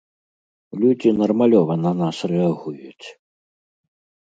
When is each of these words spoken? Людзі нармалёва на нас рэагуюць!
Людзі 0.83 1.09
нармалёва 1.21 1.73
на 1.85 1.91
нас 2.01 2.17
рэагуюць! 2.33 3.07